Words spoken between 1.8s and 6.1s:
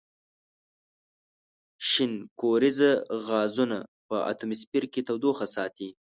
شینکوریزه غازونه په اتموسفیر کې تودوخه ساتي.